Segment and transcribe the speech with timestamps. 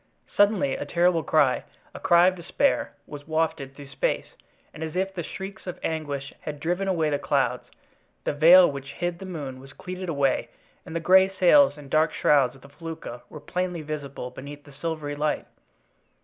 [0.35, 1.63] Suddenly a terrible cry,
[1.93, 4.33] a cry of despair, was wafted through space;
[4.73, 7.65] and as if the shrieks of anguish had driven away the clouds,
[8.23, 10.49] the veil which hid the moon was cleated away
[10.87, 14.73] and the gray sails and dark shrouds of the felucca were plainly visible beneath the
[14.73, 15.45] silvery light.